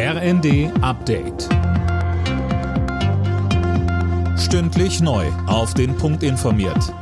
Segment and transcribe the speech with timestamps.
[0.00, 1.48] RND Update.
[4.38, 5.26] Stündlich neu.
[5.48, 6.94] Auf den Punkt informiert.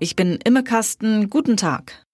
[0.00, 1.30] Ich bin Imme Kasten.
[1.30, 2.04] Guten Tag.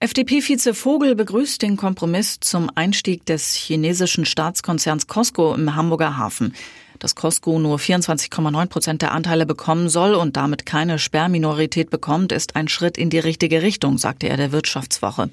[0.00, 6.52] FDP-Vize Vogel begrüßt den Kompromiss zum Einstieg des chinesischen Staatskonzerns Costco im Hamburger Hafen.
[6.98, 12.56] Dass Costco nur 24,9 Prozent der Anteile bekommen soll und damit keine Sperrminorität bekommt, ist
[12.56, 15.30] ein Schritt in die richtige Richtung, sagte er der Wirtschaftswoche.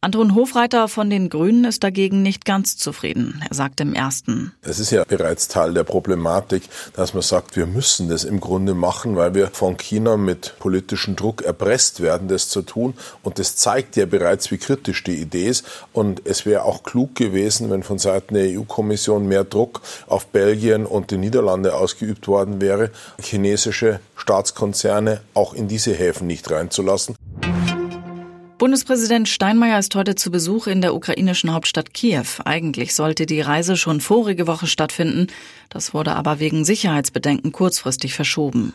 [0.00, 3.42] Anton Hofreiter von den Grünen ist dagegen nicht ganz zufrieden.
[3.48, 4.52] Er sagt im ersten.
[4.62, 6.62] Es ist ja bereits Teil der Problematik,
[6.94, 11.16] dass man sagt, wir müssen das im Grunde machen, weil wir von China mit politischem
[11.16, 12.94] Druck erpresst werden, das zu tun.
[13.24, 15.66] Und das zeigt ja bereits, wie kritisch die Idee ist.
[15.92, 20.86] Und es wäre auch klug gewesen, wenn von Seiten der EU-Kommission mehr Druck auf Belgien
[20.86, 27.16] und die Niederlande ausgeübt worden wäre, chinesische Staatskonzerne auch in diese Häfen nicht reinzulassen.
[28.58, 32.26] Bundespräsident Steinmeier ist heute zu Besuch in der ukrainischen Hauptstadt Kiew.
[32.44, 35.28] Eigentlich sollte die Reise schon vorige Woche stattfinden.
[35.68, 38.72] Das wurde aber wegen Sicherheitsbedenken kurzfristig verschoben.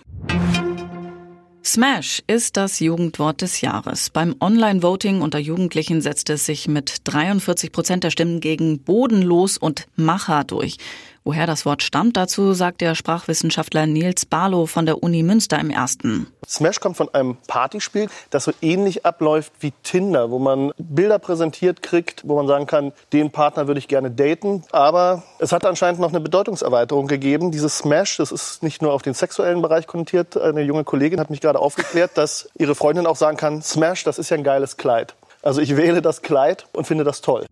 [1.65, 4.09] Smash ist das Jugendwort des Jahres.
[4.09, 9.85] Beim Online-Voting unter Jugendlichen setzt es sich mit 43 Prozent der Stimmen gegen bodenlos und
[9.97, 10.77] Macher durch.
[11.25, 15.69] Woher das Wort stammt, dazu sagt der Sprachwissenschaftler Nils Barlow von der Uni Münster im
[15.69, 16.27] ersten.
[16.45, 21.81] Smash kommt von einem Partyspiel, das so ähnlich abläuft wie Tinder, wo man Bilder präsentiert
[21.81, 24.63] kriegt, wo man sagen kann, den Partner würde ich gerne daten.
[24.73, 27.51] Aber es hat anscheinend noch eine Bedeutungserweiterung gegeben.
[27.51, 30.35] Dieses Smash, das ist nicht nur auf den sexuellen Bereich konnotiert.
[30.35, 34.19] Eine junge Kollegin hat mich gerade aufgeklärt, dass ihre Freundin auch sagen kann, Smash, das
[34.19, 35.15] ist ja ein geiles Kleid.
[35.41, 37.45] Also ich wähle das Kleid und finde das toll.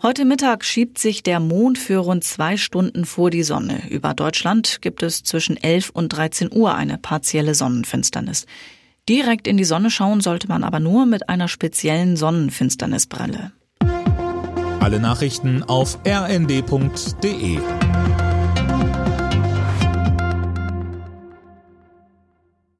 [0.00, 3.82] Heute Mittag schiebt sich der Mond für rund zwei Stunden vor die Sonne.
[3.90, 8.46] Über Deutschland gibt es zwischen 11 und 13 Uhr eine partielle Sonnenfinsternis.
[9.08, 13.50] Direkt in die Sonne schauen sollte man aber nur mit einer speziellen Sonnenfinsternisbrille.
[14.78, 17.58] Alle Nachrichten auf rnd.de